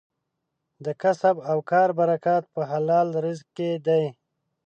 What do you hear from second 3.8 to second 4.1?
دی.